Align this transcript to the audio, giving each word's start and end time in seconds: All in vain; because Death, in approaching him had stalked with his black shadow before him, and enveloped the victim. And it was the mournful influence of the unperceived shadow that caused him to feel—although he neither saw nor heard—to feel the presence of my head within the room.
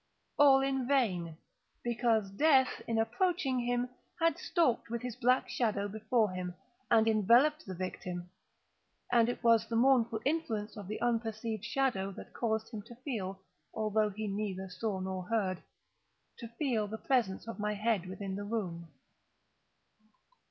All 0.39 0.61
in 0.61 0.87
vain; 0.87 1.37
because 1.83 2.31
Death, 2.31 2.81
in 2.87 2.97
approaching 2.97 3.59
him 3.59 3.87
had 4.19 4.39
stalked 4.39 4.89
with 4.89 5.03
his 5.03 5.15
black 5.15 5.47
shadow 5.47 5.87
before 5.87 6.31
him, 6.31 6.55
and 6.89 7.07
enveloped 7.07 7.67
the 7.67 7.75
victim. 7.75 8.27
And 9.11 9.29
it 9.29 9.43
was 9.43 9.67
the 9.67 9.75
mournful 9.75 10.19
influence 10.25 10.75
of 10.75 10.87
the 10.87 10.99
unperceived 11.01 11.63
shadow 11.63 12.09
that 12.13 12.33
caused 12.33 12.73
him 12.73 12.81
to 12.87 12.95
feel—although 12.95 14.09
he 14.09 14.27
neither 14.27 14.69
saw 14.71 14.99
nor 14.99 15.27
heard—to 15.27 16.47
feel 16.47 16.87
the 16.87 16.97
presence 16.97 17.47
of 17.47 17.59
my 17.59 17.75
head 17.75 18.07
within 18.07 18.35
the 18.35 18.43
room. 18.43 18.87